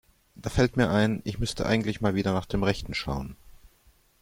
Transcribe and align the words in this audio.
Da 0.35 0.49
fällt 0.49 0.77
mir 0.77 0.89
ein, 0.89 1.21
ich 1.25 1.37
müsste 1.37 1.67
eigentlich 1.67 2.01
mal 2.01 2.15
wieder 2.15 2.33
nach 2.33 2.47
dem 2.47 2.63
Rechten 2.63 2.95
schauen. 2.95 3.35